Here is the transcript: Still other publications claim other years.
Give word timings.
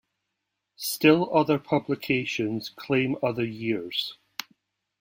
Still 0.77 1.29
other 1.31 1.59
publications 1.59 2.69
claim 2.71 3.17
other 3.21 3.45
years. 3.45 4.17